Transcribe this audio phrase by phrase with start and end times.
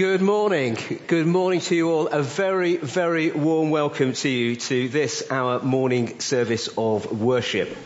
[0.00, 0.78] Good morning.
[1.08, 2.06] Good morning to you all.
[2.06, 7.76] A very, very warm welcome to you to this, our morning service of worship.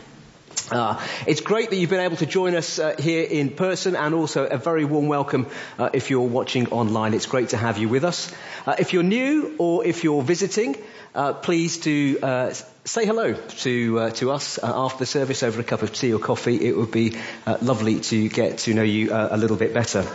[0.71, 4.15] Uh, it's great that you've been able to join us uh, here in person and
[4.15, 5.47] also a very warm welcome
[5.77, 7.13] uh, if you're watching online.
[7.13, 8.33] It's great to have you with us.
[8.65, 10.77] Uh, if you're new or if you're visiting,
[11.15, 12.53] uh, please do uh,
[12.85, 16.65] say hello to to us after the service over a cup of tea or coffee.
[16.65, 17.17] It would be
[17.61, 20.07] lovely to get to know you a little bit better.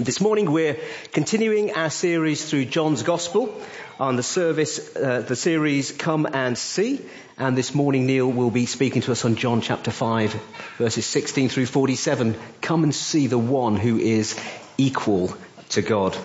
[0.00, 0.78] This morning we're
[1.12, 3.60] continuing our series through John's Gospel
[3.98, 7.00] on the service, uh, the series Come and See.
[7.36, 10.40] And this morning Neil will be speaking to us on John chapter 5
[10.78, 12.36] verses 16 through 47.
[12.60, 14.38] Come and see the one who is
[14.76, 15.34] equal
[15.70, 16.16] to God.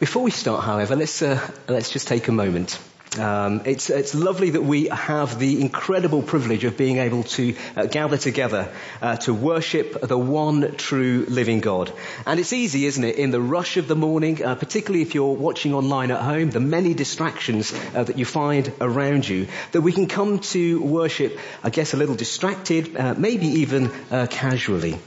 [0.00, 1.38] Before we start, however, let's, uh,
[1.68, 2.80] let's just take a moment
[3.18, 7.86] um, it's, it's lovely that we have the incredible privilege of being able to uh,
[7.86, 11.92] gather together uh, to worship the one true living God.
[12.24, 15.34] And it's easy, isn't it, in the rush of the morning, uh, particularly if you're
[15.34, 19.92] watching online at home, the many distractions uh, that you find around you, that we
[19.92, 24.98] can come to worship, I guess, a little distracted, uh, maybe even uh, casually.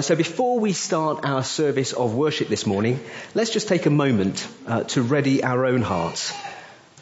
[0.00, 2.98] so before we start our service of worship this morning,
[3.34, 4.46] let's just take a moment
[4.88, 6.32] to ready our own hearts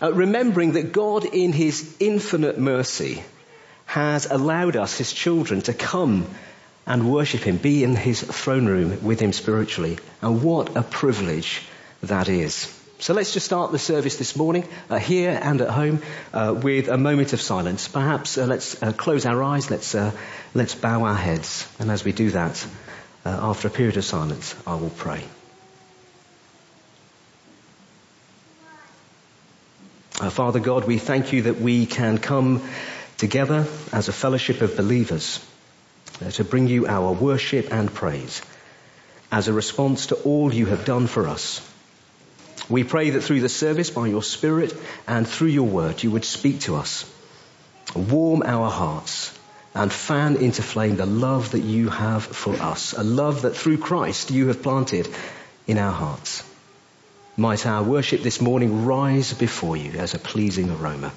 [0.02, 3.22] uh, remembering that God in His infinite mercy
[3.86, 6.26] has allowed us, His children, to come
[6.86, 9.98] and worship Him, be in His throne room with Him spiritually.
[10.22, 11.62] And what a privilege
[12.02, 12.76] that is.
[13.00, 16.02] So let's just start the service this morning, uh, here and at home,
[16.34, 17.88] uh, with a moment of silence.
[17.88, 20.12] Perhaps uh, let's uh, close our eyes, let's, uh,
[20.52, 21.66] let's bow our heads.
[21.78, 22.66] And as we do that,
[23.24, 25.24] uh, after a period of silence, I will pray.
[30.28, 32.62] Father God, we thank you that we can come
[33.16, 35.42] together as a fellowship of believers
[36.20, 38.42] uh, to bring you our worship and praise
[39.32, 41.66] as a response to all you have done for us.
[42.68, 44.74] We pray that through the service, by your Spirit
[45.06, 47.10] and through your word, you would speak to us,
[47.94, 49.36] warm our hearts,
[49.74, 53.78] and fan into flame the love that you have for us, a love that through
[53.78, 55.08] Christ you have planted
[55.66, 56.49] in our hearts.
[57.40, 61.10] Might our worship this morning rise before you as a pleasing aroma.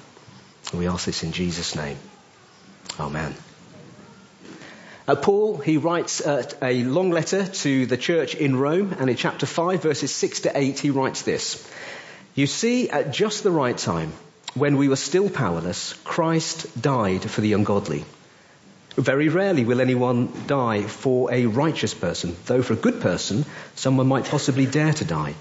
[0.72, 1.98] We ask this in Jesus' name.
[2.98, 3.34] Amen.
[5.06, 9.16] Uh, Paul, he writes uh, a long letter to the church in Rome, and in
[9.16, 11.70] chapter 5, verses 6 to 8, he writes this.
[12.34, 14.10] You see, at just the right time,
[14.54, 18.06] when we were still powerless, Christ died for the ungodly.
[18.96, 24.06] Very rarely will anyone die for a righteous person, though for a good person, someone
[24.06, 25.34] might possibly dare to die.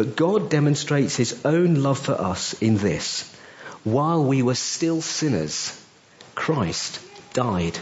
[0.00, 3.30] But God demonstrates his own love for us in this.
[3.84, 5.78] While we were still sinners,
[6.34, 7.00] Christ
[7.34, 7.78] died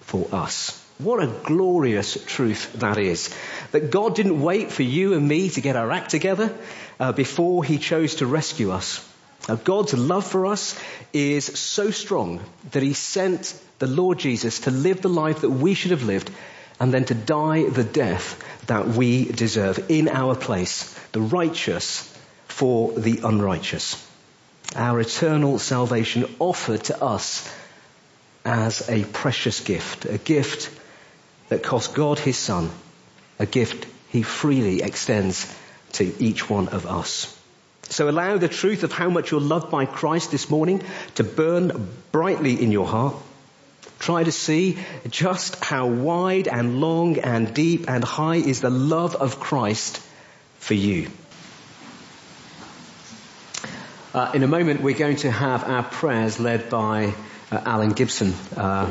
[0.00, 0.82] for us.
[0.96, 3.28] What a glorious truth that is.
[3.72, 6.56] That God didn't wait for you and me to get our act together
[6.98, 9.06] uh, before he chose to rescue us.
[9.46, 10.74] Now, God's love for us
[11.12, 12.40] is so strong
[12.70, 16.30] that he sent the Lord Jesus to live the life that we should have lived
[16.80, 22.14] and then to die the death that we deserve in our place, the righteous
[22.46, 24.04] for the unrighteous.
[24.76, 27.50] Our eternal salvation offered to us
[28.44, 30.70] as a precious gift, a gift
[31.48, 32.70] that cost God his son,
[33.38, 35.52] a gift he freely extends
[35.92, 37.34] to each one of us.
[37.84, 40.82] So allow the truth of how much you're loved by Christ this morning
[41.14, 43.14] to burn brightly in your heart
[43.98, 44.78] Try to see
[45.08, 50.00] just how wide and long and deep and high is the love of Christ
[50.58, 51.08] for you.
[54.14, 57.12] Uh, in a moment, we're going to have our prayers led by
[57.52, 58.32] uh, Alan Gibson.
[58.56, 58.90] Uh,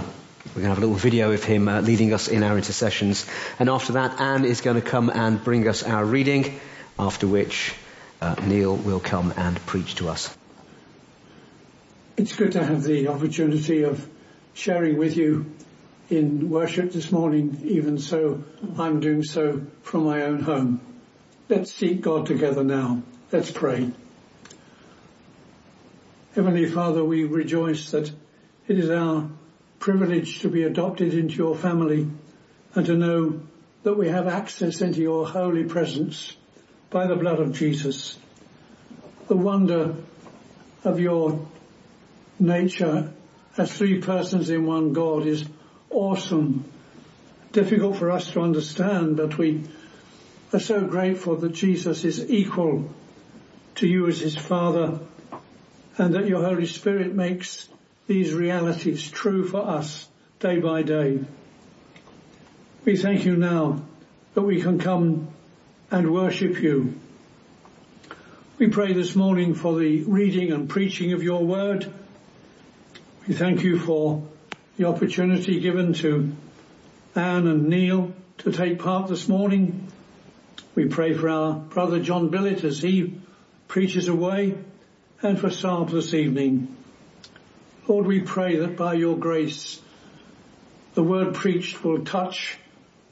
[0.56, 3.25] we're going to have a little video of him uh, leading us in our intercessions.
[3.59, 6.59] And after that, Anne is going to come and bring us our reading,
[7.00, 7.74] after which
[8.22, 10.35] uh, Neil will come and preach to us.
[12.16, 14.07] It's good to have the opportunity of
[14.57, 15.45] sharing with you
[16.09, 18.44] in worship this morning, even so
[18.78, 20.81] I'm doing so from my own home.
[21.47, 23.04] Let's seek God together now.
[23.31, 23.92] Let's pray.
[26.33, 28.12] Heavenly Father, we rejoice that
[28.68, 29.30] it is our
[29.77, 32.10] privilege to be adopted into your family
[32.74, 33.39] and to know
[33.83, 36.36] that we have access into your holy presence
[36.89, 38.18] by the blood of Jesus.
[39.27, 39.95] The wonder
[40.83, 41.48] of your
[42.39, 43.13] nature
[43.57, 45.45] as three persons in one God is
[45.89, 46.65] awesome.
[47.51, 49.63] Difficult for us to understand, but we
[50.54, 52.89] are so grateful that Jesus is equal
[53.75, 55.00] to you as his Father
[55.98, 57.68] and that your Holy Spirit makes
[58.06, 60.07] these realities true for us
[60.39, 61.19] day by day.
[62.86, 63.81] We thank you now
[64.33, 65.30] that we can come
[65.92, 66.95] and worship you.
[68.57, 71.92] We pray this morning for the reading and preaching of your word.
[73.27, 74.24] We thank you for
[74.77, 76.31] the opportunity given to
[77.13, 79.91] Anne and Neil to take part this morning.
[80.75, 83.19] We pray for our brother John Billett as he
[83.68, 84.56] preaches away
[85.21, 86.74] and for Saab this evening.
[87.85, 89.81] Lord, we pray that by your grace,
[90.94, 92.57] the word preached will touch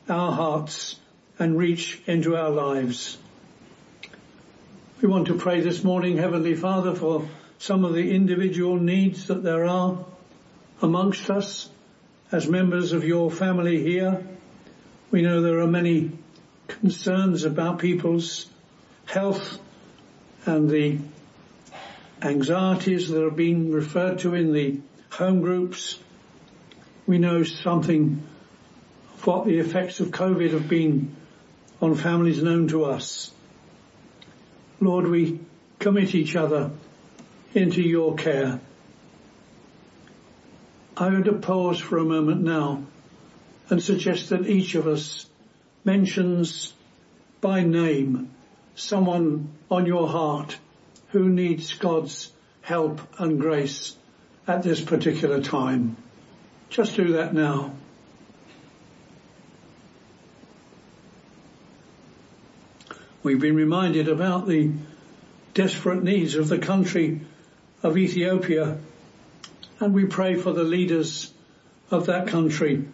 [0.08, 0.98] our hearts
[1.40, 3.18] and reach into our lives.
[5.02, 7.28] We want to pray this morning, Heavenly Father, for
[7.58, 10.06] some of the individual needs that there are
[10.82, 11.70] amongst us
[12.32, 14.26] as members of your family here.
[15.12, 16.12] We know there are many
[16.68, 18.48] concerns about people's
[19.06, 19.60] health
[20.46, 21.00] and the
[22.22, 24.80] anxieties that are being referred to in the
[25.12, 26.00] home groups.
[27.08, 28.24] We know something
[29.14, 31.16] of what the effects of COVID have been
[31.82, 33.32] on families known to us.
[34.82, 35.40] Lord, we
[35.80, 36.72] commit each other
[37.56, 38.60] into your care.
[40.98, 42.84] I would pause for a moment now
[43.70, 45.26] and suggest that each of us
[45.84, 46.74] mentions
[47.42, 48.32] by name
[48.76, 50.58] someone on your heart
[51.10, 52.32] who needs God's
[52.62, 53.96] help and grace
[54.48, 55.96] at this particular time.
[56.70, 57.74] Just do that now.
[63.24, 64.72] We've been reminded about the
[65.54, 67.22] desperate needs of the country
[67.86, 68.80] of Ethiopia
[69.80, 71.32] and we pray for the leaders
[71.92, 72.86] of that country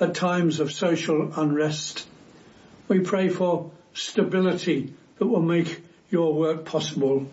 [0.00, 2.06] at times of social unrest.
[2.88, 7.26] We pray for stability that will make your work possible.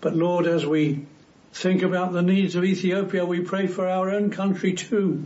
[0.00, 1.06] But Lord, as we
[1.52, 5.24] think about the needs of Ethiopia, we pray for our own country too.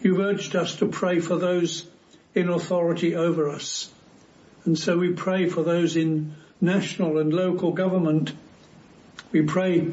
[0.00, 1.88] You've urged us to pray for those
[2.36, 3.90] in authority over us.
[4.64, 8.32] And so we pray for those in national and local government.
[9.32, 9.90] We pray,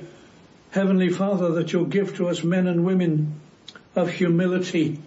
[0.71, 3.39] Heavenly Father, that you'll give to us men and women
[3.95, 5.00] of humility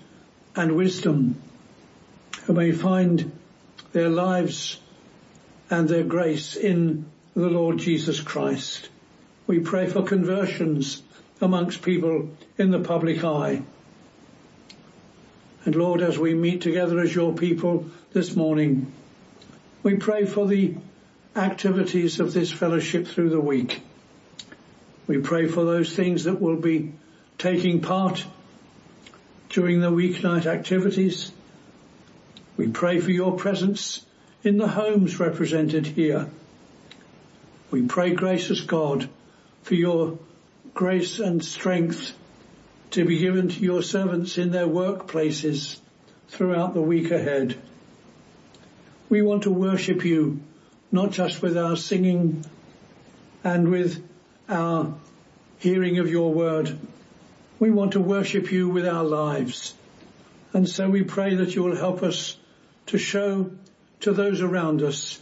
[0.56, 1.36] and wisdom
[2.44, 3.30] who may find
[3.92, 4.80] their lives
[5.68, 7.04] and their grace in
[7.36, 8.88] the Lord Jesus Christ.
[9.46, 11.02] We pray for conversions
[11.42, 13.62] amongst people in the public eye.
[15.66, 18.90] And Lord, as we meet together as your people this morning,
[19.82, 20.74] we pray for the
[21.36, 23.82] activities of this fellowship through the week.
[25.06, 26.92] We pray for those things that will be
[27.38, 28.24] taking part
[29.48, 31.32] during the weeknight activities.
[32.56, 34.04] We pray for your presence
[34.44, 36.30] in the homes represented here.
[37.70, 39.08] We pray, gracious God,
[39.62, 40.18] for your
[40.74, 42.12] grace and strength
[42.90, 45.78] to be given to your servants in their workplaces
[46.28, 47.60] throughout the week ahead.
[49.08, 50.40] We want to worship you,
[50.90, 52.44] not just with our singing
[53.44, 54.02] and with
[54.48, 54.94] our
[55.58, 56.78] hearing of your word,
[57.58, 59.74] we want to worship you with our lives.
[60.52, 62.36] And so we pray that you will help us
[62.86, 63.50] to show
[64.00, 65.20] to those around us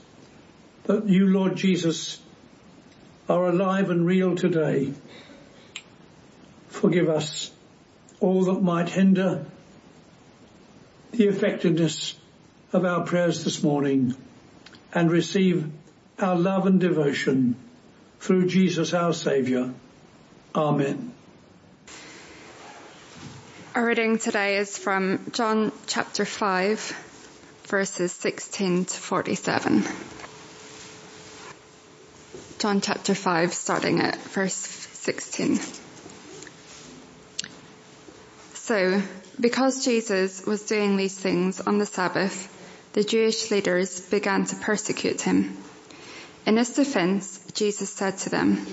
[0.85, 2.19] that you, Lord Jesus,
[3.29, 4.93] are alive and real today.
[6.69, 7.53] Forgive us
[8.21, 9.47] all that might hinder
[11.13, 12.15] the effectiveness
[12.73, 14.15] of our prayers this morning
[14.95, 15.71] and receive
[16.19, 17.57] our love and devotion
[18.21, 19.73] through Jesus our Saviour.
[20.55, 21.13] Amen.
[23.75, 26.81] Our reading today is from John chapter 5,
[27.65, 29.85] verses 16 to 47.
[32.59, 35.61] John chapter 5, starting at verse 16.
[38.55, 39.03] So,
[39.39, 42.49] because Jesus was doing these things on the Sabbath,
[42.93, 45.57] the Jewish leaders began to persecute him.
[46.47, 48.67] In his defense, Jesus said to them,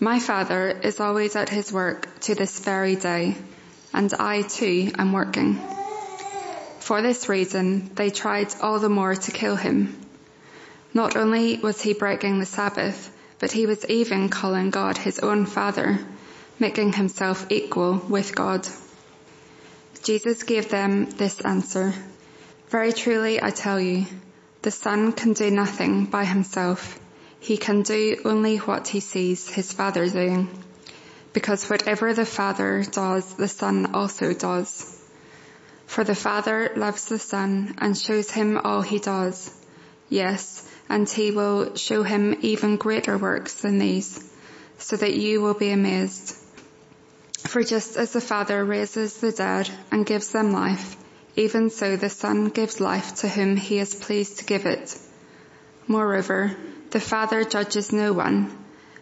[0.00, 3.36] My Father is always at his work to this very day
[3.94, 5.54] and I too am working.
[6.80, 9.96] For this reason, they tried all the more to kill him.
[10.92, 15.46] Not only was he breaking the Sabbath, but he was even calling God his own
[15.46, 15.98] Father,
[16.58, 18.66] making himself equal with God.
[20.02, 21.94] Jesus gave them this answer.
[22.68, 24.06] Very truly I tell you,
[24.64, 26.98] the Son can do nothing by himself.
[27.38, 30.48] He can do only what he sees his Father doing
[31.34, 34.98] because whatever the Father does, the Son also does.
[35.86, 39.52] For the Father loves the Son and shows him all he does.
[40.08, 44.24] Yes, and he will show him even greater works than these,
[44.78, 46.36] so that you will be amazed.
[47.36, 50.96] For just as the Father raises the dead and gives them life,
[51.36, 54.98] even so the Son gives life to whom he is pleased to give it.
[55.86, 56.56] Moreover,
[56.90, 58.56] the Father judges no one,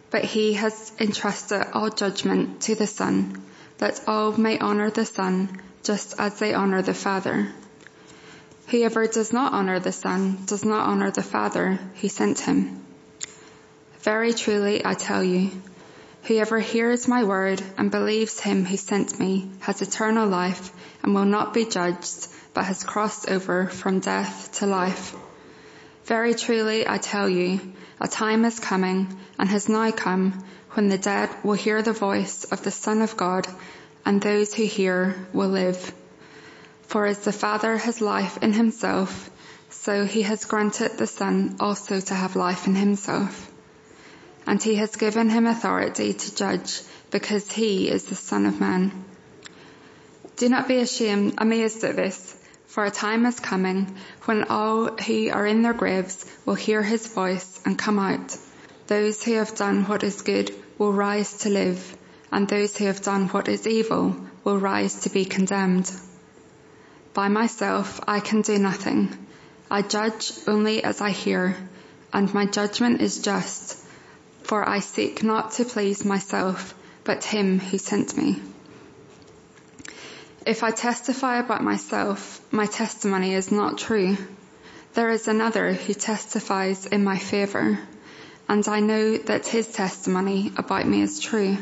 [0.09, 3.41] but he has entrusted all judgment to the Son,
[3.77, 7.51] that all may honor the Son just as they honor the Father.
[8.67, 12.83] Whoever does not honor the Son does not honor the Father who sent him.
[13.99, 15.51] Very truly I tell you,
[16.23, 20.71] whoever hears my word and believes him who sent me has eternal life
[21.03, 25.15] and will not be judged, but has crossed over from death to life.
[26.05, 27.59] Very truly I tell you,
[27.99, 32.45] a time is coming and has now come when the dead will hear the voice
[32.45, 33.47] of the Son of God
[34.05, 35.93] and those who hear will live.
[36.83, 39.29] For as the Father has life in himself,
[39.69, 43.52] so he has granted the Son also to have life in himself.
[44.45, 46.81] And he has given him authority to judge
[47.11, 48.91] because he is the Son of Man.
[50.35, 52.35] Do not be ashamed, amazed at this,
[52.67, 53.95] for a time is coming
[54.25, 58.35] when all who are in their graves will hear his voice and come out.
[58.87, 61.95] Those who have done what is good will rise to live,
[62.31, 65.91] and those who have done what is evil will rise to be condemned.
[67.13, 69.15] By myself I can do nothing.
[69.69, 71.55] I judge only as I hear,
[72.11, 73.77] and my judgment is just,
[74.43, 76.73] for I seek not to please myself,
[77.03, 78.41] but him who sent me.
[80.45, 84.17] If I testify about myself, my testimony is not true.
[84.93, 87.79] There is another who testifies in my favor,
[88.49, 91.57] and I know that his testimony about me is true.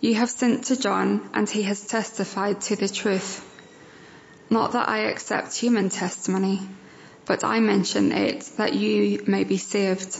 [0.00, 3.42] You have sent to John, and he has testified to the truth.
[4.50, 6.60] Not that I accept human testimony,
[7.24, 10.14] but I mention it that you may be saved.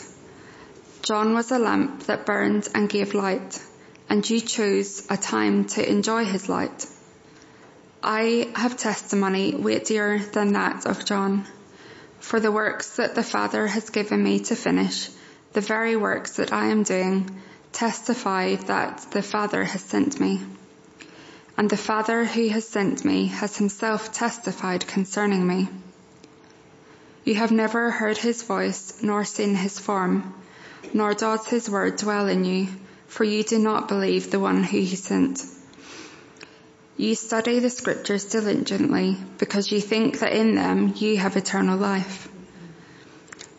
[1.04, 3.62] John was a lamp that burned and gave light,
[4.08, 6.86] and you chose a time to enjoy his light.
[8.02, 11.46] I have testimony weightier than that of John.
[12.20, 15.10] For the works that the Father has given me to finish,
[15.52, 17.38] the very works that I am doing,
[17.70, 20.40] testify that the Father has sent me.
[21.58, 25.68] And the Father who has sent me has himself testified concerning me.
[27.24, 30.32] You have never heard his voice nor seen his form,
[30.92, 32.68] nor does his word dwell in you,
[33.06, 35.44] for you do not believe the one who he sent.
[36.96, 42.28] You study the scriptures diligently because you think that in them you have eternal life.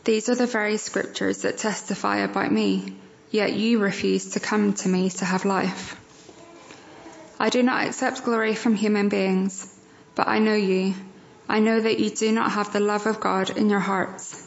[0.05, 2.96] These are the very scriptures that testify about me,
[3.32, 6.00] yet you refuse to come to me to have life.
[7.39, 9.74] I do not accept glory from human beings,
[10.15, 10.94] but I know you.
[11.50, 14.41] I know that you do not have the love of God in your hearts.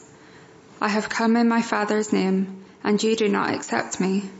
[0.81, 4.31] I have come in my Father's name, and you do not accept me.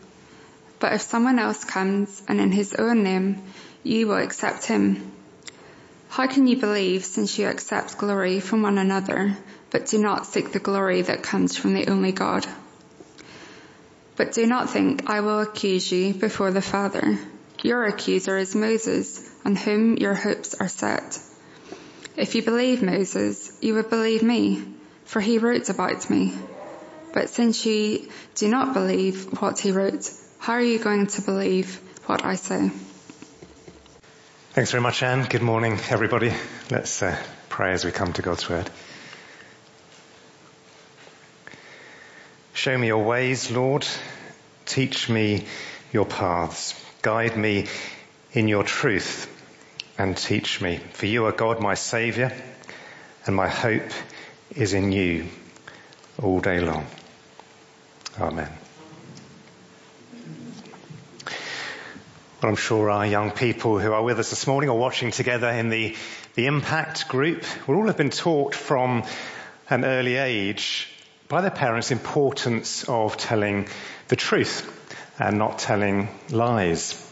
[0.79, 3.43] But if someone else comes and in his own name,
[3.83, 5.13] you will accept him.
[6.09, 9.37] How can you believe since you accept glory from one another,
[9.71, 12.47] but do not seek the glory that comes from the only God?
[14.17, 17.19] But do not think I will accuse you before the Father.
[17.63, 21.19] Your accuser is Moses, on whom your hopes are set.
[22.17, 24.65] If you believe Moses, you would believe me,
[25.05, 26.35] for he wrote about me.
[27.13, 31.81] But since you do not believe what he wrote, how are you going to believe
[32.07, 32.71] what I say?
[34.53, 35.27] Thanks very much, Anne.
[35.29, 36.33] Good morning, everybody.
[36.71, 37.17] Let's uh,
[37.49, 38.69] pray as we come to God's Word.
[42.53, 43.87] Show me your ways, Lord.
[44.67, 45.47] Teach me
[45.93, 46.75] your paths.
[47.03, 47.69] Guide me
[48.33, 49.33] in your truth
[49.97, 50.79] and teach me.
[50.93, 52.33] For you are God, my Saviour,
[53.27, 53.91] and my hope
[54.57, 55.29] is in you
[56.23, 56.87] all day long.
[58.21, 58.51] Amen.
[62.41, 65.49] Well, I'm sure our young people who are with us this morning or watching together
[65.49, 65.97] in the,
[66.35, 69.05] the impact group will all have been taught from
[69.71, 70.89] an early age
[71.29, 73.67] by their parents the importance of telling
[74.09, 74.75] the truth
[75.19, 77.05] and not telling lies.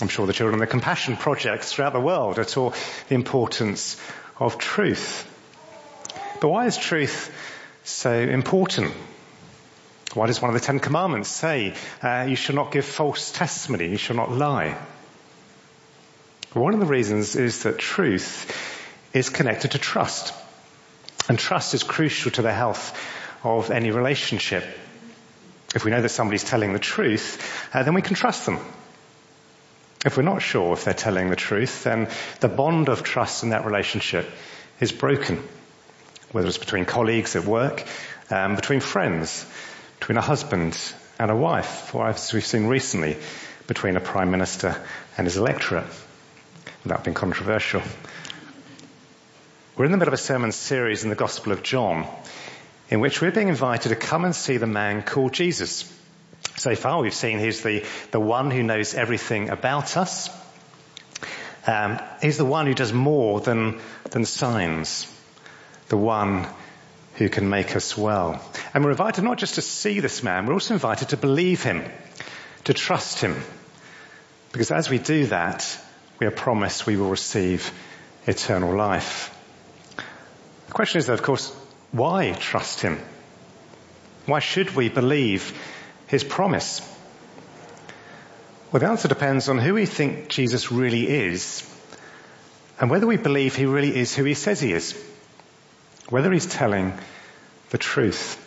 [0.00, 2.76] I'm sure the children in the compassion projects throughout the world are taught
[3.08, 4.00] the importance
[4.38, 5.30] of truth.
[6.40, 7.32] But why is truth
[7.84, 8.92] so important?
[10.14, 13.88] Why does one of the Ten Commandments say uh, you shall not give false testimony,
[13.88, 14.76] you shall not lie?
[16.52, 18.50] One of the reasons is that truth
[19.12, 20.32] is connected to trust.
[21.28, 22.96] And trust is crucial to the health
[23.42, 24.64] of any relationship.
[25.74, 28.60] If we know that somebody's telling the truth, uh, then we can trust them.
[30.04, 32.08] If we're not sure if they're telling the truth, then
[32.40, 34.30] the bond of trust in that relationship
[34.78, 35.42] is broken.
[36.34, 37.84] Whether it's between colleagues at work,
[38.28, 39.46] um, between friends,
[40.00, 40.76] between a husband
[41.16, 43.16] and a wife, or as we've seen recently,
[43.68, 44.76] between a prime minister
[45.16, 45.86] and his electorate,
[46.82, 47.82] without being controversial.
[49.76, 52.04] We're in the middle of a sermon series in the Gospel of John,
[52.90, 55.84] in which we're being invited to come and see the man called Jesus.
[56.56, 60.30] So far we've seen he's the, the one who knows everything about us.
[61.64, 65.06] Um, he's the one who does more than, than signs.
[65.88, 66.46] The one
[67.16, 68.42] who can make us well.
[68.72, 71.84] And we're invited not just to see this man, we're also invited to believe him,
[72.64, 73.36] to trust him.
[74.52, 75.78] Because as we do that,
[76.18, 77.72] we are promised we will receive
[78.26, 79.30] eternal life.
[80.68, 81.54] The question is, though, of course,
[81.92, 83.00] why trust him?
[84.26, 85.52] Why should we believe
[86.06, 86.80] his promise?
[88.72, 91.70] Well, the answer depends on who we think Jesus really is
[92.80, 95.00] and whether we believe he really is who he says he is.
[96.08, 96.92] Whether he's telling
[97.70, 98.40] the truth.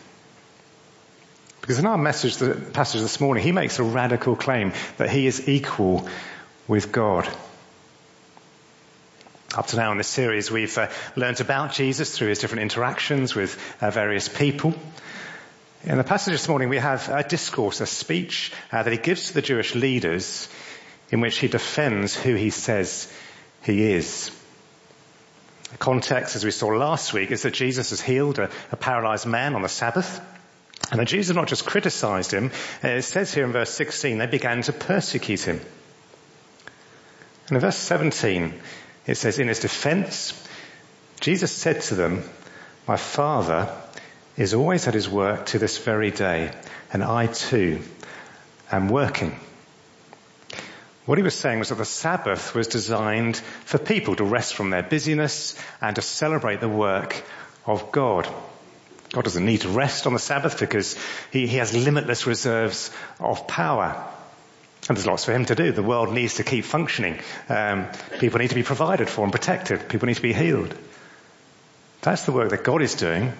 [1.61, 5.27] Because in our message, the passage this morning, he makes a radical claim that he
[5.27, 6.07] is equal
[6.67, 7.27] with God.
[9.55, 13.33] Up to now in this series, we've uh, learned about Jesus through his different interactions
[13.33, 14.73] with uh, various people.
[15.83, 19.27] In the passage this morning, we have a discourse, a speech uh, that he gives
[19.27, 20.47] to the Jewish leaders
[21.09, 23.11] in which he defends who he says
[23.63, 24.36] he is.
[25.71, 29.25] The context, as we saw last week, is that Jesus has healed a, a paralyzed
[29.25, 30.21] man on the Sabbath.
[30.91, 32.51] And that Jesus not just criticized him,
[32.83, 35.59] uh, it says here in verse 16, they began to persecute him.
[37.47, 38.53] And in verse 17,
[39.05, 40.33] it says, in his defense,
[41.19, 42.23] Jesus said to them,
[42.87, 43.69] my father
[44.37, 46.53] is always at his work to this very day,
[46.93, 47.81] and I too
[48.71, 49.37] am working.
[51.07, 54.71] What he was saying was that the Sabbath was designed for people to rest from
[54.71, 57.23] their busyness and to celebrate the work
[57.65, 58.27] of God.
[59.13, 60.99] God doesn't need to rest on the Sabbath because
[61.31, 64.05] he, he has limitless reserves of power.
[64.89, 65.71] And there's lots for him to do.
[65.71, 67.21] The world needs to keep functioning.
[67.47, 67.87] Um,
[68.19, 69.87] people need to be provided for and protected.
[69.87, 70.77] People need to be healed.
[72.01, 73.31] That's the work that God is doing.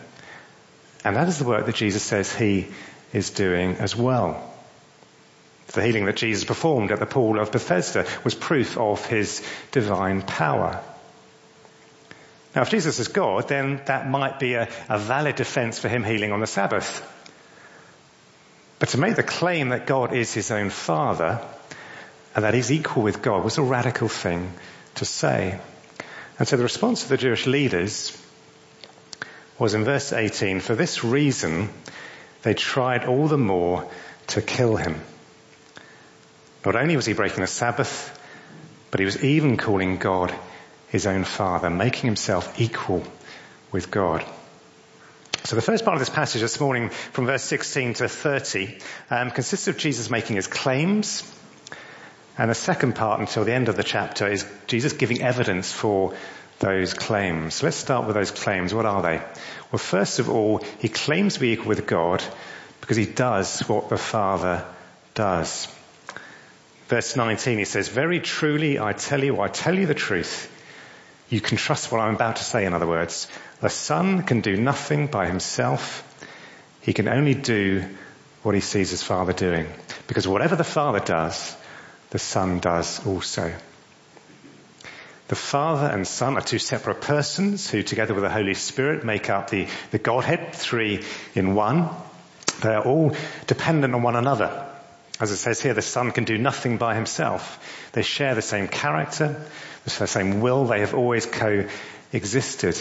[1.04, 2.70] And that is the work that Jesus says he
[3.12, 4.57] is doing as well.
[5.68, 10.22] The healing that Jesus performed at the pool of Bethesda was proof of his divine
[10.22, 10.82] power.
[12.56, 16.04] Now if Jesus is God, then that might be a, a valid defense for him
[16.04, 17.04] healing on the Sabbath.
[18.80, 21.42] But to make the claim that God is his own father
[22.36, 24.54] and that he's equal with God was a radical thing
[24.96, 25.60] to say.
[26.40, 28.16] And so the response of the Jewish leaders
[29.60, 31.70] was in verse 18, for this reason
[32.44, 33.90] they tried all the more
[34.28, 35.02] to kill him.
[36.68, 38.20] Not only was he breaking the Sabbath,
[38.92, 40.36] but he was even calling God
[40.90, 43.04] his own father, making himself equal
[43.72, 44.26] with God.
[45.46, 49.32] So the first part of this passage this morning, from verse 16 to 30, um,
[49.32, 51.24] consists of Jesus making his claims,
[52.38, 56.16] and the second part until the end of the chapter is Jesus giving evidence for
[56.60, 57.54] those claims.
[57.54, 58.74] So let's start with those claims.
[58.74, 59.20] What are they?
[59.72, 62.22] Well, first of all, he claims to be equal with God
[62.82, 64.66] because he does what the Father
[65.14, 65.74] does.
[66.88, 70.54] Verse 19, he says, Very truly I tell you, I tell you the truth.
[71.30, 73.28] You can trust what I'm about to say, in other words.
[73.60, 76.04] The Son can do nothing by himself.
[76.82, 77.84] He can only do
[78.44, 79.68] what he sees his Father doing.
[80.08, 81.58] Because whatever the Father does,
[82.12, 83.54] the Son does also.
[85.28, 89.30] The Father and Son are two separate persons who together with the Holy Spirit make
[89.30, 91.04] up the, the Godhead, three
[91.36, 91.90] in one.
[92.62, 93.14] They are all
[93.46, 94.67] dependent on one another.
[95.20, 97.90] As it says here, the Son can do nothing by himself.
[97.94, 99.42] They share the same character,
[99.84, 100.66] the same will.
[100.66, 102.78] They have always coexisted.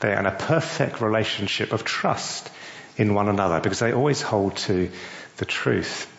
[0.00, 2.50] They are in a perfect relationship of trust
[2.96, 4.90] in one another because they always hold to
[5.38, 6.10] the truth.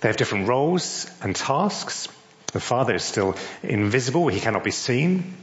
[0.00, 2.08] They have different roles and tasks.
[2.52, 4.28] The Father is still invisible.
[4.28, 5.34] He cannot be seen.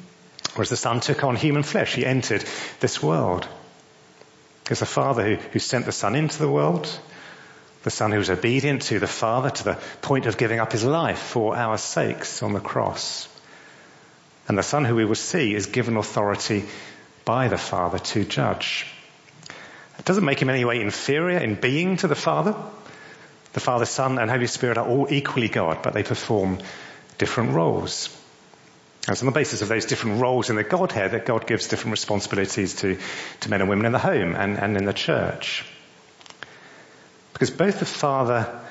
[0.56, 1.94] Whereas the Son took on human flesh.
[1.94, 2.46] He entered
[2.80, 3.48] this world.
[4.72, 6.88] It's the Father who, who sent the Son into the world.
[7.86, 10.84] The Son who was obedient to the Father to the point of giving up his
[10.84, 13.28] life for our sakes on the cross.
[14.48, 16.66] And the Son who we will see is given authority
[17.26, 18.88] by the Father to judge.
[20.00, 22.56] It doesn't make him in any way inferior in being to the Father.
[23.54, 26.58] The Father, Son and Holy Spirit are all equally God, but they perform
[27.20, 28.10] different roles.
[29.06, 31.68] And it's on the basis of those different roles in the Godhead that God gives
[31.68, 32.98] different responsibilities to,
[33.42, 35.64] to men and women in the home and, and in the church.
[37.36, 38.62] Because both the Father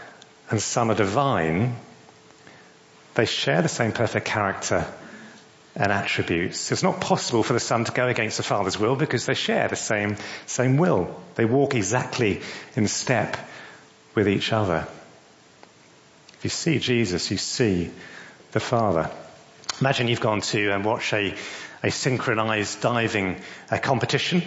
[0.48, 1.76] and Son are divine,
[3.14, 4.86] they share the same perfect character
[5.76, 6.72] and attributes.
[6.72, 9.68] It's not possible for the Son to go against the Father's will because they share
[9.68, 11.14] the same, same will.
[11.34, 12.40] They walk exactly
[12.74, 13.36] in step
[14.14, 14.88] with each other.
[16.38, 17.90] If you see Jesus, you see
[18.52, 19.10] the Father.
[19.78, 21.34] Imagine you've gone to and watch a,
[21.82, 24.42] a synchronized diving uh, competition.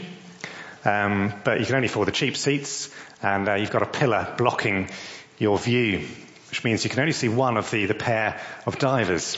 [0.86, 2.90] Um, but you can only afford the cheap seats
[3.22, 4.90] and uh, you've got a pillar blocking
[5.38, 6.06] your view,
[6.50, 9.38] which means you can only see one of the, the pair of divers.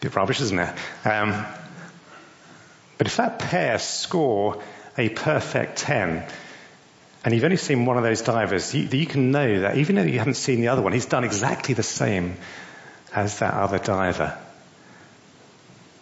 [0.00, 0.74] Bit rubbish, isn't it?
[1.04, 1.46] Um,
[2.98, 4.62] but if that pair score
[4.98, 6.26] a perfect 10,
[7.24, 10.02] and you've only seen one of those divers, you, you can know that even though
[10.02, 12.36] you haven't seen the other one, he's done exactly the same
[13.14, 14.38] as that other diver.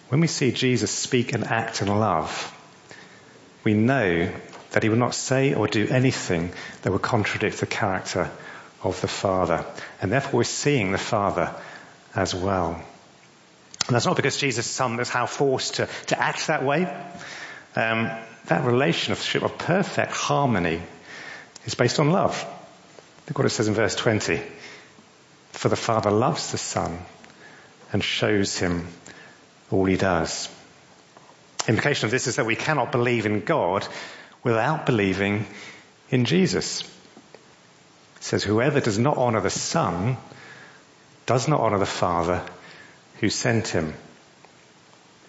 [0.08, 2.54] When we see Jesus speak and act in love,
[3.68, 4.32] we know
[4.70, 6.50] that he will not say or do anything
[6.80, 8.30] that would contradict the character
[8.82, 9.62] of the Father.
[10.00, 11.54] And therefore we're seeing the Father
[12.14, 12.82] as well.
[13.86, 16.84] And that's not because Jesus son is somehow forced to, to act that way.
[17.76, 18.10] Um,
[18.46, 20.80] that relationship of perfect harmony
[21.66, 22.42] is based on love.
[23.26, 24.40] Look what it says in verse 20.
[25.52, 27.00] For the Father loves the Son
[27.92, 28.86] and shows him
[29.70, 30.48] all he does.
[31.68, 33.86] Implication of this is that we cannot believe in God
[34.42, 35.46] without believing
[36.10, 36.82] in Jesus.
[38.16, 40.16] It says, whoever does not honor the Son
[41.26, 42.42] does not honor the Father
[43.20, 43.92] who sent him.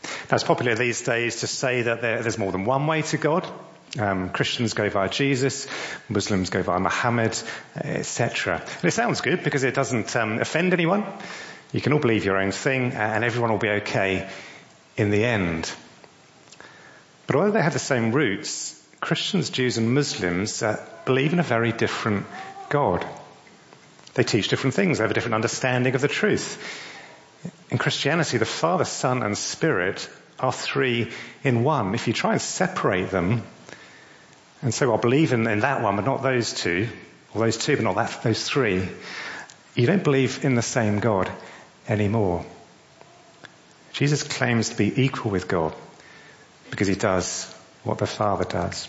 [0.03, 3.17] Now it's popular these days to say that there, there's more than one way to
[3.17, 3.45] God.
[3.97, 5.67] Um, Christians go via Jesus,
[6.07, 7.37] Muslims go via Muhammad,
[7.75, 8.61] etc.
[8.61, 11.03] And it sounds good because it doesn't um, offend anyone.
[11.73, 14.29] You can all believe your own thing and everyone will be okay
[14.95, 15.69] in the end.
[17.29, 21.43] But although they have the same roots, Christians, Jews and Muslims uh, believe in a
[21.43, 22.25] very different
[22.69, 23.05] God.
[24.15, 24.97] They teach different things.
[24.97, 26.57] They have a different understanding of the truth.
[27.69, 31.11] In Christianity, the Father, Son and Spirit are three
[31.43, 31.93] in one.
[31.93, 33.43] If you try and separate them
[34.63, 36.87] and say, well, I believe in, in that one, but not those two,
[37.35, 38.89] or those two, but not that, those three,
[39.75, 41.31] you don't believe in the same God
[41.87, 42.43] anymore.
[43.93, 45.75] Jesus claims to be equal with God
[46.69, 47.53] because he does
[47.83, 48.87] what the Father does.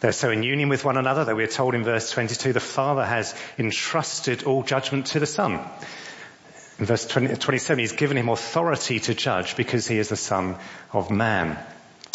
[0.00, 3.04] They're so in union with one another that we're told in verse 22 the Father
[3.04, 5.60] has entrusted all judgment to the Son.
[6.78, 10.56] In verse 20, 27 he's given him authority to judge because he is the Son
[10.92, 11.58] of Man.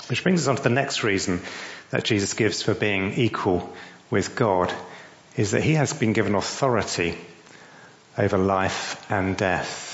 [0.08, 1.42] Which brings us on to the next reason
[1.90, 3.74] that Jesus gives for being equal
[4.12, 4.74] with God
[5.36, 7.18] is that he has been given authority
[8.18, 9.89] over life and death.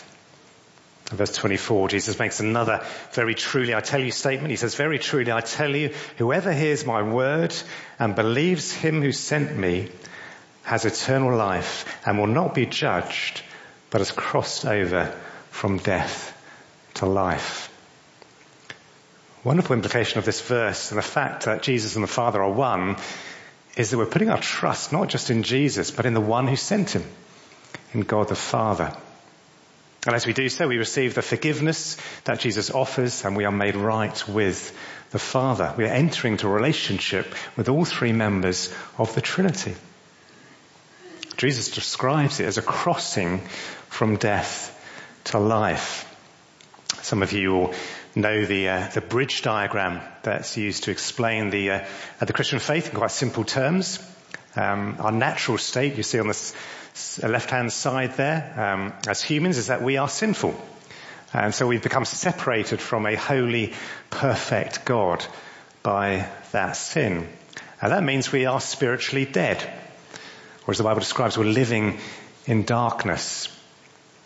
[1.11, 4.49] Verse 24, Jesus makes another very truly I tell you statement.
[4.49, 7.55] He says, very truly I tell you, whoever hears my word
[7.99, 9.89] and believes him who sent me
[10.63, 13.43] has eternal life and will not be judged,
[13.91, 15.15] but has crossed over
[15.51, 16.31] from death
[16.95, 17.71] to life.
[19.43, 22.97] Wonderful implication of this verse and the fact that Jesus and the Father are one
[23.77, 26.55] is that we're putting our trust not just in Jesus, but in the one who
[26.55, 27.03] sent him,
[27.93, 28.91] in God the Father.
[30.05, 33.51] And as we do so, we receive the forgiveness that Jesus offers and we are
[33.51, 34.77] made right with
[35.11, 35.73] the Father.
[35.77, 39.75] We are entering into a relationship with all three members of the Trinity.
[41.37, 43.39] Jesus describes it as a crossing
[43.89, 44.71] from death
[45.25, 46.11] to life.
[47.01, 47.73] Some of you will
[48.15, 51.85] know the uh, the bridge diagram that's used to explain the uh,
[52.19, 53.99] the Christian faith in quite simple terms.
[54.55, 56.55] Um, our natural state, you see on this
[57.21, 60.55] left-hand side there, um, as humans, is that we are sinful.
[61.33, 63.73] And so we've become separated from a holy,
[64.09, 65.25] perfect God
[65.83, 67.27] by that sin.
[67.81, 69.61] And that means we are spiritually dead.
[70.65, 71.99] Or as the Bible describes, we're living
[72.45, 73.49] in darkness.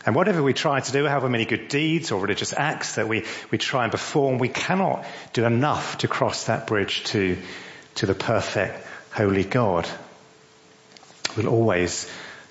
[0.06, 3.26] And whatever we try to do, however many good deeds or religious acts that we,
[3.52, 7.38] we try and perform, we cannot do enough to cross that bridge to,
[7.96, 9.90] to the perfect, holy God.
[11.36, 12.10] We'll always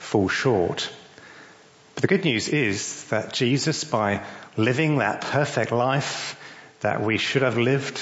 [0.09, 0.90] fall short.
[1.94, 4.25] But the good news is that Jesus, by
[4.57, 6.40] living that perfect life
[6.81, 8.01] that we should have lived,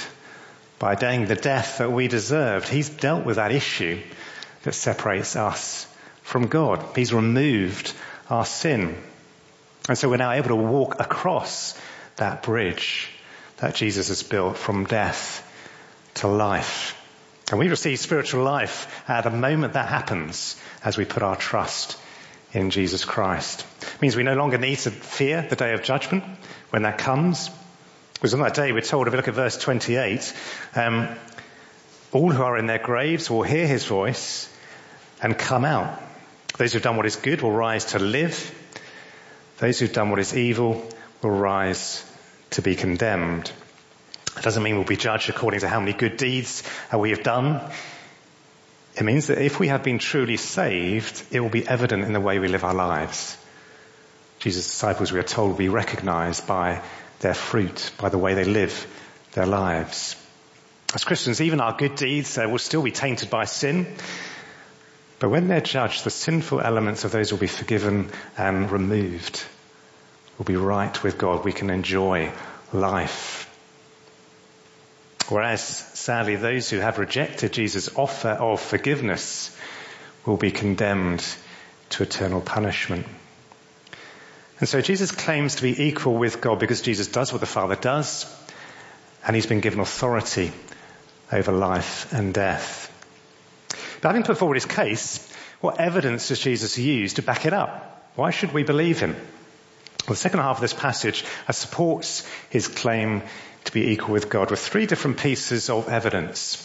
[0.79, 4.01] by dying the death that we deserved, he's dealt with that issue
[4.63, 5.89] that separates us
[6.23, 6.85] from God.
[6.95, 7.93] He's removed
[8.31, 8.97] our sin.
[9.89, 11.77] And so we're now able to walk across
[12.17, 13.09] that bridge
[13.57, 15.43] that Jesus has built from death
[16.15, 16.96] to life.
[17.51, 21.97] And we receive spiritual life at the moment that happens as we put our trust
[22.53, 23.65] in Jesus Christ.
[23.83, 26.25] It means we no longer need to fear the day of judgment
[26.71, 27.51] when that comes.
[28.15, 30.35] Because on that day we're told, if we look at verse 28,
[30.75, 31.09] um,
[32.13, 34.53] all who are in their graves will hear his voice
[35.23, 36.03] and come out.
[36.57, 38.55] Those who've done what is good will rise to live.
[39.59, 40.89] Those who've done what is evil
[41.23, 42.03] will rise
[42.51, 43.53] to be condemned.
[44.37, 46.63] It doesn't mean we'll be judged according to how many good deeds
[46.97, 47.61] we have done.
[48.97, 52.21] It means that if we have been truly saved, it will be evident in the
[52.21, 53.37] way we live our lives.
[54.39, 56.83] Jesus' disciples, we are told, will be recognized by
[57.21, 58.87] their fruit, by the way they live
[59.33, 60.17] their lives.
[60.95, 63.87] As Christians, even our good deeds uh, will still be tainted by sin.
[65.19, 69.45] But when they're judged, the sinful elements of those will be forgiven and removed.
[70.39, 71.45] We'll be right with God.
[71.45, 72.33] We can enjoy
[72.73, 73.46] life.
[75.29, 79.57] Whereas, sadly, those who have rejected Jesus' offer of forgiveness
[80.25, 81.25] will be condemned
[81.91, 83.07] to eternal punishment.
[84.61, 87.77] And so Jesus claims to be equal with God because Jesus does what the Father
[87.77, 88.25] does,
[89.27, 90.53] and he's been given authority
[91.33, 92.93] over life and death.
[94.01, 95.29] But having put forward his case,
[95.61, 98.11] what evidence does Jesus use to back it up?
[98.15, 99.15] Why should we believe him?
[100.07, 103.23] Well, the second half of this passage uh, supports his claim
[103.67, 106.57] to be equal with God with three different pieces of evidence.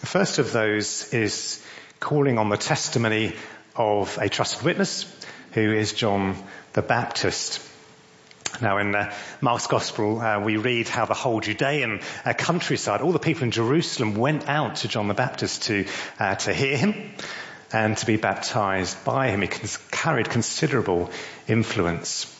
[0.00, 1.62] The first of those is
[2.00, 3.34] calling on the testimony
[3.74, 5.04] of a trusted witness
[5.52, 6.36] who is John
[6.74, 7.60] the Baptist.
[8.60, 13.12] Now in uh, Mark's Gospel, uh, we read how the whole Judean uh, countryside, all
[13.12, 15.86] the people in Jerusalem went out to John the Baptist to,
[16.18, 17.14] uh, to hear him
[17.72, 19.42] and to be baptized by him.
[19.42, 19.48] He
[19.90, 21.10] carried considerable
[21.48, 22.32] influence.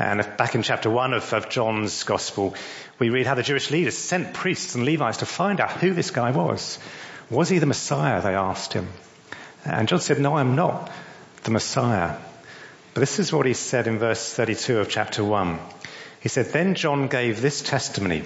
[0.00, 2.54] And back in chapter one of, of John's Gospel,
[2.98, 6.10] we read how the Jewish leaders sent priests and Levites to find out who this
[6.10, 6.78] guy was.
[7.28, 8.22] Was he the Messiah?
[8.22, 8.88] They asked him.
[9.62, 10.90] And John said, no, I'm not
[11.44, 12.16] the Messiah.
[12.94, 15.58] But this is what he said in verse 32 of chapter 1.
[16.20, 18.24] He said, Then John gave this testimony.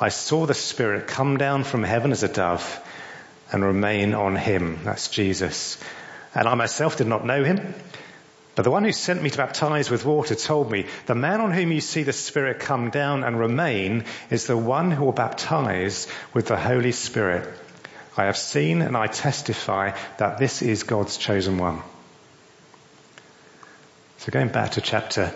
[0.00, 2.84] I saw the Spirit come down from heaven as a dove
[3.52, 4.80] and remain on him.
[4.82, 5.78] That's Jesus.
[6.34, 7.72] And I myself did not know him.
[8.56, 11.52] But the one who sent me to baptize with water told me, the man on
[11.52, 16.08] whom you see the Spirit come down and remain is the one who will baptize
[16.32, 17.46] with the Holy Spirit.
[18.16, 21.82] I have seen and I testify that this is God's chosen one.
[24.18, 25.34] So going back to chapter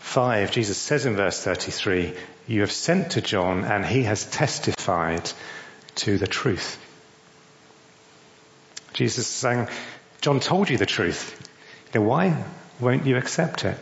[0.00, 2.14] 5, Jesus says in verse 33,
[2.48, 5.30] you have sent to John and he has testified
[5.94, 6.84] to the truth.
[8.92, 9.68] Jesus is saying,
[10.20, 11.46] John told you the truth.
[11.94, 12.44] Know, why
[12.78, 13.76] won't you accept it?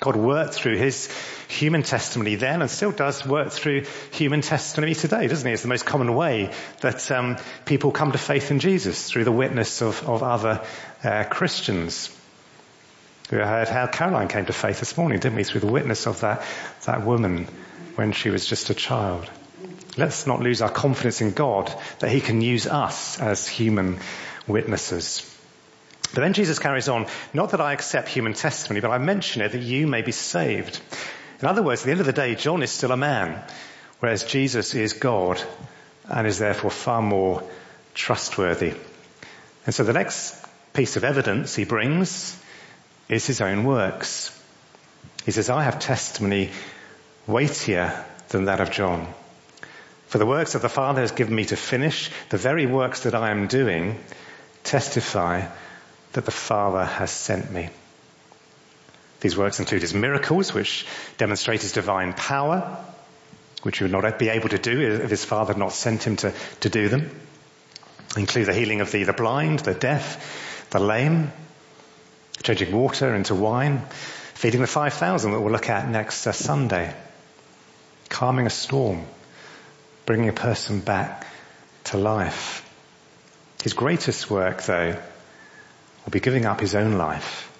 [0.00, 1.08] God worked through his
[1.46, 5.52] human testimony then and still does work through human testimony today, doesn't he?
[5.52, 9.32] It's the most common way that um, people come to faith in Jesus through the
[9.32, 10.60] witness of, of other
[11.04, 12.10] uh, Christians.
[13.30, 15.44] We heard how Caroline came to faith this morning, didn't we?
[15.44, 16.42] Through the witness of that,
[16.84, 17.46] that woman
[17.94, 19.30] when she was just a child.
[19.96, 24.00] Let's not lose our confidence in God that he can use us as human
[24.48, 25.28] witnesses.
[26.14, 29.52] But then Jesus carries on, not that I accept human testimony, but I mention it
[29.52, 30.80] that you may be saved.
[31.40, 33.42] In other words, at the end of the day, John is still a man,
[34.00, 35.42] whereas Jesus is God
[36.04, 37.42] and is therefore far more
[37.94, 38.74] trustworthy.
[39.64, 40.34] And so the next
[40.72, 42.38] piece of evidence he brings
[43.08, 44.38] is his own works.
[45.24, 46.50] He says, I have testimony
[47.26, 49.06] weightier than that of John.
[50.08, 53.14] For the works that the Father has given me to finish, the very works that
[53.14, 53.98] I am doing,
[54.62, 55.46] testify
[56.12, 57.70] that the Father has sent me.
[59.20, 62.76] These works include his miracles, which demonstrate his divine power,
[63.62, 66.16] which he would not be able to do if his Father had not sent him
[66.16, 67.10] to, to do them.
[68.16, 71.32] Include the healing of the, the blind, the deaf, the lame,
[72.42, 73.82] changing water into wine,
[74.34, 76.92] feeding the 5,000 that we'll look at next uh, Sunday,
[78.08, 79.06] calming a storm,
[80.04, 81.26] bringing a person back
[81.84, 82.68] to life.
[83.62, 84.96] His greatest work, though,
[86.04, 87.50] will be giving up his own life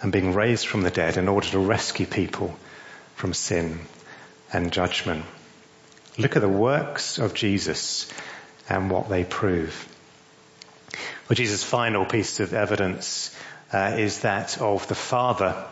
[0.00, 2.54] and being raised from the dead in order to rescue people
[3.14, 3.80] from sin
[4.52, 5.24] and judgment.
[6.18, 8.12] Look at the works of Jesus
[8.68, 9.88] and what they prove.
[11.28, 13.34] Well, Jesus' final piece of evidence
[13.72, 15.64] uh, is that of the Father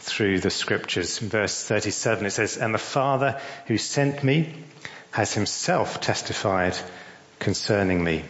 [0.00, 1.22] through the scriptures.
[1.22, 4.52] In verse 37 it says, And the Father who sent me
[5.10, 6.76] has himself testified
[7.38, 8.24] concerning me.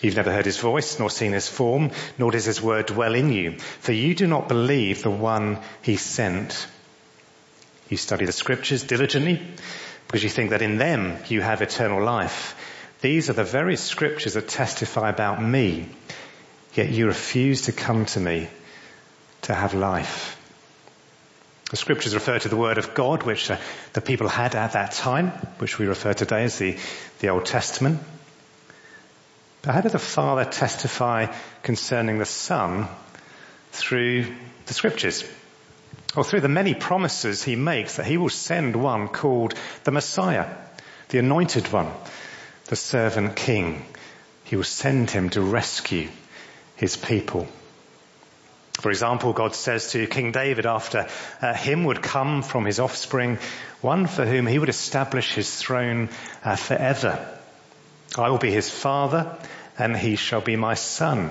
[0.00, 3.32] You've never heard his voice, nor seen his form, nor does his word dwell in
[3.32, 6.66] you, for you do not believe the one he sent.
[7.88, 9.42] You study the scriptures diligently
[10.06, 12.56] because you think that in them you have eternal life.
[13.00, 15.88] These are the very scriptures that testify about me,
[16.74, 18.48] yet you refuse to come to me
[19.42, 20.36] to have life.
[21.70, 23.56] The scriptures refer to the word of God, which uh,
[23.92, 26.76] the people had at that time, which we refer today as the,
[27.20, 28.00] the Old Testament.
[29.62, 31.26] But how did the Father testify
[31.62, 32.88] concerning the Son
[33.72, 34.34] through
[34.66, 35.24] the scriptures?
[36.16, 40.46] Or through the many promises he makes that he will send one called the Messiah,
[41.10, 41.90] the anointed one,
[42.66, 43.84] the servant king.
[44.44, 46.08] He will send him to rescue
[46.76, 47.46] his people.
[48.80, 51.06] For example, God says to King David after
[51.42, 53.38] uh, him would come from his offspring
[53.82, 56.08] one for whom he would establish his throne
[56.42, 57.39] uh, forever.
[58.16, 59.36] I will be his father
[59.78, 61.30] and he shall be my son,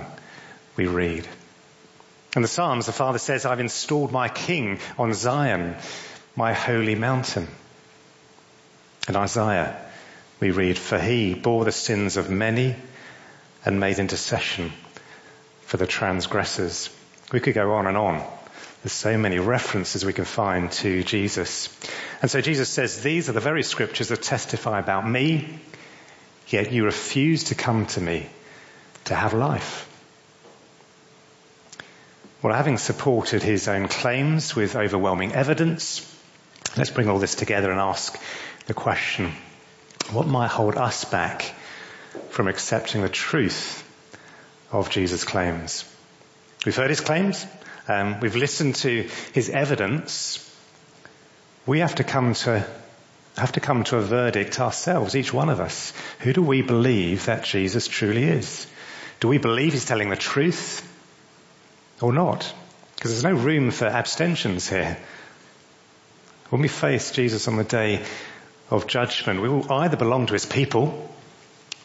[0.76, 1.28] we read.
[2.36, 5.76] In the Psalms, the Father says, I've installed my king on Zion,
[6.36, 7.48] my holy mountain.
[9.08, 9.76] In Isaiah,
[10.40, 12.76] we read, for he bore the sins of many
[13.66, 14.72] and made intercession
[15.64, 16.90] for the transgressors.
[17.32, 18.26] We could go on and on.
[18.84, 21.70] There's so many references we can find to Jesus.
[22.22, 25.60] And so Jesus says, these are the very scriptures that testify about me,
[26.50, 28.28] yet you refuse to come to me
[29.06, 29.86] to have life.
[32.42, 36.06] Well, having supported his own claims with overwhelming evidence,
[36.78, 38.18] let's bring all this together and ask
[38.66, 39.34] the question,
[40.12, 41.44] what might hold us back
[42.30, 43.84] from accepting the truth
[44.72, 45.84] of Jesus' claims?
[46.66, 47.46] We've heard his claims.
[47.88, 50.46] Um, we've listened to his evidence.
[51.66, 52.66] We have to come to
[53.40, 55.94] have to come to a verdict ourselves, each one of us.
[56.20, 58.68] Who do we believe that Jesus truly is?
[59.20, 60.86] Do we believe he's telling the truth
[62.02, 62.54] or not?
[62.96, 64.98] Because there's no room for abstentions here.
[66.50, 68.04] When we face Jesus on the day
[68.70, 71.10] of judgment, we will either belong to his people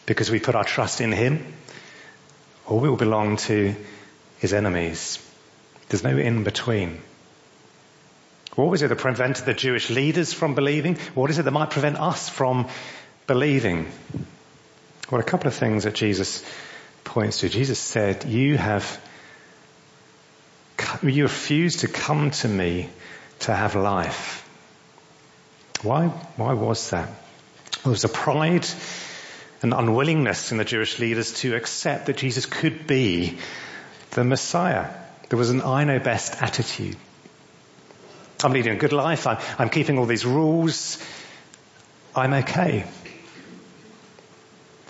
[0.07, 1.55] because we put our trust in him,
[2.67, 3.75] or we will belong to
[4.38, 5.19] his enemies.
[5.88, 7.01] There's no in between.
[8.57, 10.97] What was it that prevented the Jewish leaders from believing?
[11.14, 12.69] What is it that might prevent us from
[13.27, 13.90] believing?
[15.11, 16.45] Well, a couple of things that Jesus
[17.03, 17.49] points to.
[17.49, 19.01] Jesus said, you have,
[21.03, 22.88] you refuse to come to me
[23.40, 24.49] to have life.
[25.83, 27.09] Why, why was that?
[27.83, 28.67] There was a pride
[29.62, 33.38] and unwillingness in the Jewish leaders to accept that Jesus could be
[34.12, 34.90] the Messiah.
[35.29, 36.97] There was an I know best attitude.
[38.45, 39.27] I'm leading a good life.
[39.27, 40.99] I'm, I'm keeping all these rules.
[42.15, 42.85] I'm okay.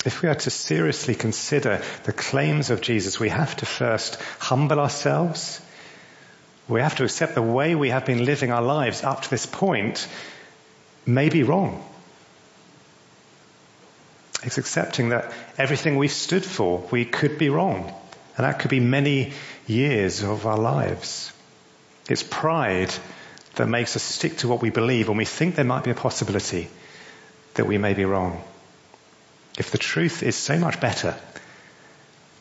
[0.05, 4.81] If we are to seriously consider the claims of Jesus, we have to first humble
[4.81, 5.61] ourselves.
[6.69, 9.47] We have to accept the way we have been living our lives up to this
[9.47, 10.09] point
[11.07, 11.89] may be wrong.
[14.43, 17.95] It's accepting that everything we've stood for, we could be wrong.
[18.37, 19.33] And that could be many
[19.69, 21.33] years of our lives.
[22.11, 22.93] It's pride
[23.57, 25.95] that makes us stick to what we believe when we think there might be a
[25.95, 26.69] possibility
[27.55, 28.43] that we may be wrong.
[29.59, 31.15] If the truth is so much better,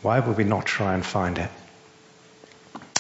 [0.01, 1.49] why would we not try and find it?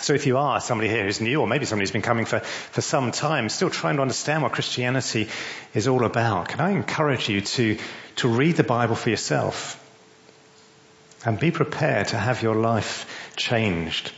[0.01, 2.39] So if you are somebody here who's new, or maybe somebody who's been coming for,
[2.39, 5.29] for some time, still trying to understand what Christianity
[5.73, 7.77] is all about, can I encourage you to,
[8.17, 9.79] to read the Bible for yourself?
[11.25, 14.11] And be prepared to have your life changed.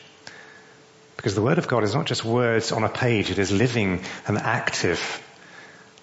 [1.25, 4.03] Because the Word of God is not just words on a page, it is living
[4.27, 5.01] and active.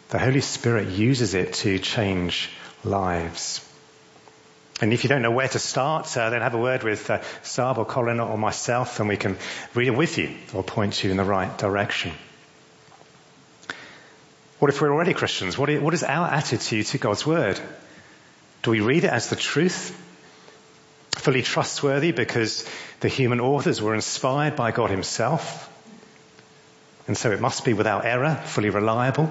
[0.09, 2.51] The Holy Spirit uses it to change
[2.83, 3.65] lives.
[4.81, 7.23] And if you don't know where to start, uh, then have a word with uh,
[7.43, 9.39] Sab or Colin or myself and we can
[9.75, 12.11] read it with you or point you in the right direction.
[14.59, 15.57] What if we're already Christians?
[15.57, 17.61] What is, what is our attitude to God's Word?
[18.65, 19.97] Do we read it as the truth?
[21.23, 22.69] fully trustworthy because
[23.03, 25.69] the human authors were inspired by God himself.
[27.09, 29.27] And so it must be without error, fully reliable.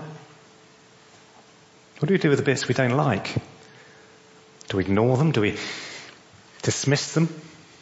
[2.00, 3.34] What do we do with the bits we don't like?
[4.68, 5.32] Do we ignore them?
[5.32, 5.58] Do we
[6.62, 7.30] dismiss them?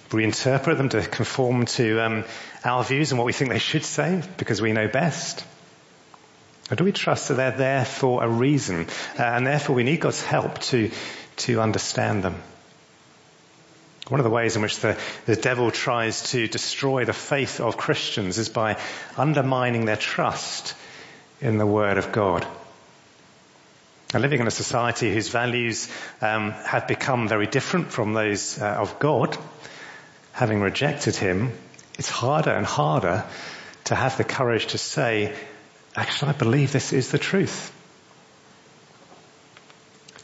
[0.10, 2.24] Reinterpret them to conform to um,
[2.64, 5.44] our views and what we think they should say because we know best?
[6.72, 8.86] Or do we trust that they're there for a reason
[9.18, 10.92] uh, and therefore we need God's help to,
[11.38, 12.36] to understand them?
[14.10, 17.78] One of the ways in which the, the devil tries to destroy the faith of
[17.78, 18.78] Christians is by
[19.16, 20.74] undermining their trust
[21.42, 22.46] in the Word of God.
[24.12, 25.88] And living in a society whose values
[26.22, 29.38] um, have become very different from those uh, of God,
[30.32, 31.52] having rejected Him,
[32.00, 33.24] it's harder and harder
[33.86, 35.36] to have the courage to say,
[35.96, 37.72] actually, I believe this is the truth.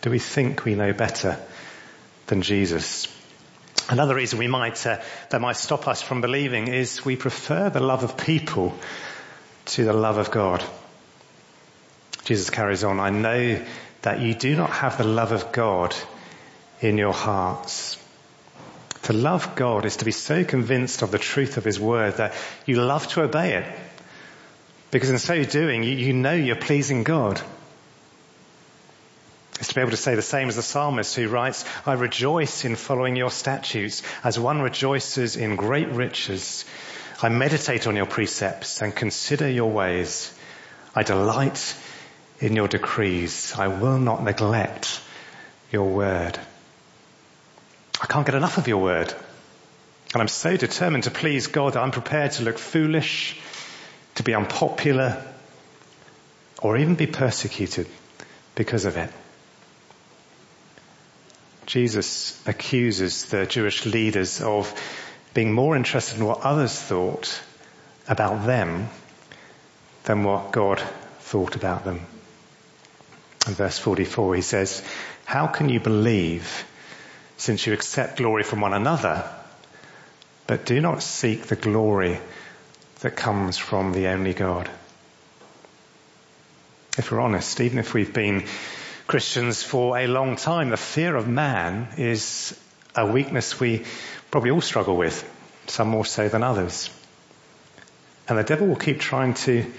[0.01, 1.37] Do we think we know better
[2.25, 3.14] than Jesus?
[3.87, 7.79] Another reason we might, uh, that might stop us from believing is we prefer the
[7.79, 8.73] love of people
[9.65, 10.63] to the love of God.
[12.23, 13.63] Jesus carries on, I know
[14.01, 15.95] that you do not have the love of God
[16.81, 17.97] in your hearts.
[19.03, 22.33] To love God is to be so convinced of the truth of His word that
[22.65, 23.79] you love to obey it.
[24.89, 27.39] Because in so doing, you, you know you're pleasing God
[29.59, 32.65] is to be able to say the same as the psalmist who writes, I rejoice
[32.65, 36.65] in following your statutes as one rejoices in great riches
[37.21, 40.33] I meditate on your precepts and consider your ways.
[40.93, 41.75] I delight
[42.39, 43.53] in your decrees.
[43.57, 44.99] I will not neglect
[45.71, 46.37] your word.
[48.01, 49.13] I can't get enough of your word.
[50.13, 53.39] And I'm so determined to please God that I'm prepared to look foolish,
[54.15, 55.25] to be unpopular,
[56.61, 57.87] or even be persecuted
[58.55, 59.09] because of it.
[61.65, 64.73] Jesus accuses the Jewish leaders of
[65.33, 67.41] being more interested in what others thought
[68.07, 68.89] about them
[70.03, 70.79] than what God
[71.19, 72.05] thought about them.
[73.47, 74.83] In verse 44 he says,
[75.25, 76.65] how can you believe
[77.37, 79.29] since you accept glory from one another,
[80.47, 82.19] but do not seek the glory
[83.01, 84.69] that comes from the only God?
[86.97, 88.45] If we're honest, even if we've been
[89.07, 92.59] Christians for a long time, the fear of man is
[92.95, 93.85] a weakness we
[94.31, 95.23] probably all struggle with,
[95.67, 96.89] some more so than others.
[98.27, 99.71] And the devil will keep trying to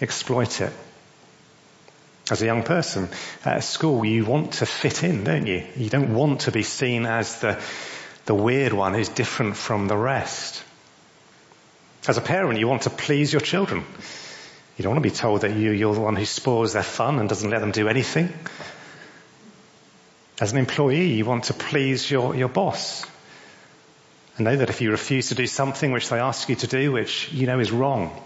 [0.00, 0.72] exploit it.
[2.30, 3.08] As a young person
[3.44, 5.66] at school, you want to fit in, don't you?
[5.76, 7.60] You don't want to be seen as the,
[8.26, 10.62] the weird one who's different from the rest.
[12.06, 13.84] As a parent, you want to please your children.
[14.76, 17.18] You don't want to be told that you, you're the one who spoils their fun
[17.18, 18.32] and doesn't let them do anything.
[20.40, 23.06] As an employee, you want to please your, your boss.
[24.36, 26.90] And know that if you refuse to do something which they ask you to do,
[26.90, 28.18] which you know is wrong,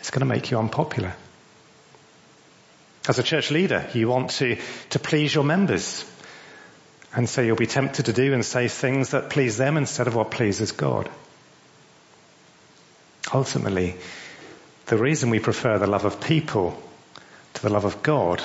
[0.00, 1.14] it's going to make you unpopular.
[3.06, 4.56] As a church leader, you want to,
[4.90, 6.10] to please your members.
[7.14, 10.14] And so you'll be tempted to do and say things that please them instead of
[10.14, 11.10] what pleases God.
[13.32, 13.96] Ultimately,
[14.86, 16.80] the reason we prefer the love of people
[17.54, 18.42] to the love of God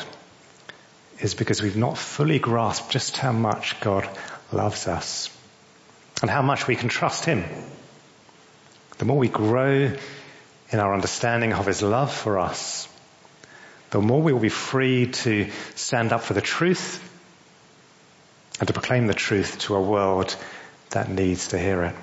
[1.20, 4.08] is because we've not fully grasped just how much God
[4.52, 5.30] loves us
[6.22, 7.44] and how much we can trust Him.
[8.98, 9.92] The more we grow
[10.72, 12.88] in our understanding of His love for us,
[13.92, 17.06] the more we will be free to stand up for the truth
[18.60, 20.36] and to proclaim the truth to a world
[20.92, 21.96] that needs to hear it.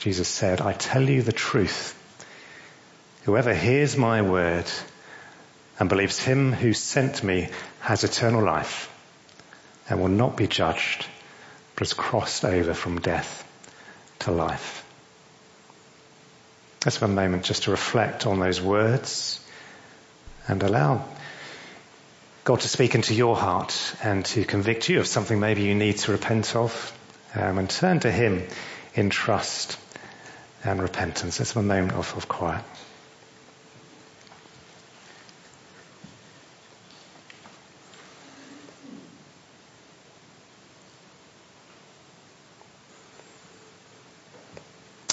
[0.00, 1.96] Jesus said, I tell you the truth.
[3.24, 4.64] Whoever hears my word
[5.78, 7.48] and believes him who sent me
[7.80, 8.88] has eternal life
[9.88, 11.06] and will not be judged,
[11.74, 13.46] but has crossed over from death
[14.20, 14.84] to life.
[16.84, 19.44] Let's have a moment just to reflect on those words
[20.48, 21.04] and allow
[22.44, 25.98] God to speak into your heart and to convict you of something maybe you need
[25.98, 26.98] to repent of
[27.34, 28.46] um, and turn to him
[28.94, 29.78] in trust
[30.64, 31.38] and repentance.
[31.38, 32.64] Let's have a moment of, of quiet.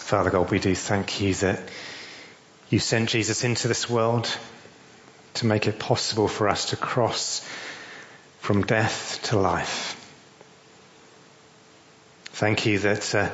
[0.07, 1.59] Father God, we do thank you that
[2.69, 4.33] you sent Jesus into this world
[5.33, 7.45] to make it possible for us to cross
[8.39, 9.95] from death to life.
[12.27, 13.29] Thank you that uh,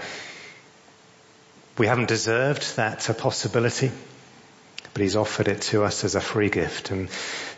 [1.78, 3.92] we haven't deserved that uh, possibility,
[4.96, 6.90] but he's offered it to us as a free gift.
[6.90, 7.08] And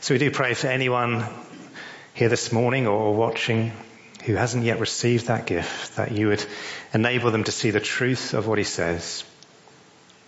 [0.01, 1.23] so we do pray for anyone
[2.13, 3.71] here this morning or watching
[4.25, 6.43] who hasn't yet received that gift, that you would
[6.93, 9.23] enable them to see the truth of what he says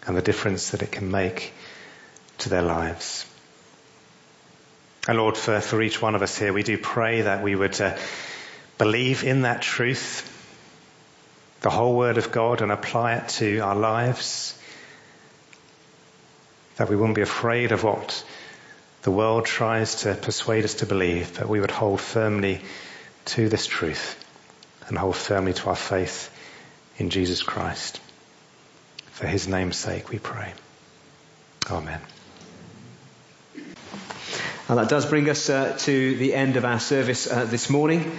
[0.06, 1.52] and the difference that it can make
[2.38, 3.26] to their lives.
[5.08, 7.80] And Lord, for, for each one of us here, we do pray that we would
[7.82, 7.98] uh,
[8.78, 10.34] believe in that truth,
[11.62, 14.54] the whole word of God and apply it to our lives.
[16.76, 18.24] That we wouldn't be afraid of what
[19.02, 22.62] the world tries to persuade us to believe, but we would hold firmly
[23.28, 24.24] to this truth
[24.88, 26.34] and hold firmly to our faith
[26.98, 28.00] in Jesus Christ.
[29.12, 30.54] For his name's sake we pray.
[31.70, 32.00] Amen.
[34.70, 38.18] And that does bring us uh, to the end of our service uh, this morning.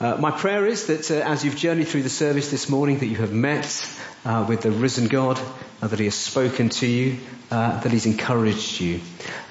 [0.00, 3.06] Uh, my prayer is that uh, as you've journeyed through the service this morning, that
[3.06, 3.88] you have met
[4.24, 5.38] uh, with the risen God,
[5.80, 7.18] uh, that He has spoken to you,
[7.50, 9.00] that He's encouraged you.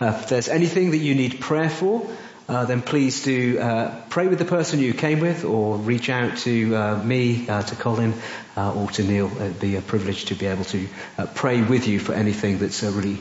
[0.01, 2.05] if there's anything that you need prayer for,
[2.51, 6.37] uh, then please do uh, pray with the person you came with or reach out
[6.39, 8.13] to uh, me, uh, to Colin,
[8.57, 9.31] uh, or to Neil.
[9.37, 10.87] It'd be a privilege to be able to
[11.33, 13.19] pray with you for anything that's really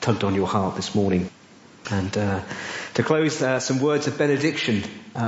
[0.00, 1.30] tugged on your heart this morning.
[1.92, 4.82] And to close, some words of benediction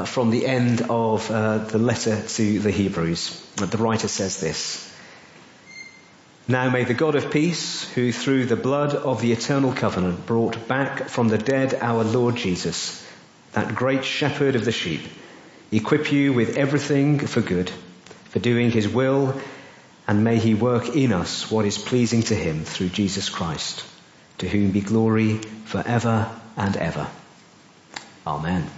[0.07, 3.41] from the end of the letter to the Hebrews.
[3.55, 4.84] The writer says this.
[6.49, 10.66] Now may the God of peace, who through the blood of the eternal covenant brought
[10.66, 13.05] back from the dead our Lord Jesus,
[13.59, 15.00] that great shepherd of the sheep,
[15.72, 17.68] equip you with everything for good,
[18.26, 19.34] for doing his will,
[20.06, 23.84] and may he work in us what is pleasing to him through Jesus Christ,
[24.38, 27.09] to whom be glory forever and ever.
[28.24, 28.77] Amen.